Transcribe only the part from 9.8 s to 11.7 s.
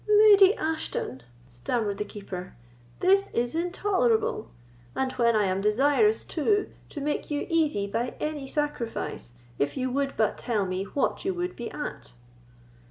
would but tell me what you would be